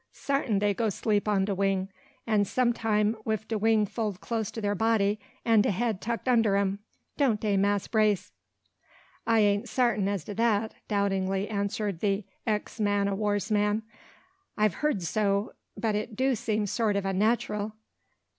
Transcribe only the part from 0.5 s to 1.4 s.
dey go 'sleep